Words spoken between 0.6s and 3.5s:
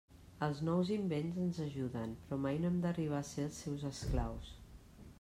nous invents ens ajuden, però mai no hem d'arribar a ser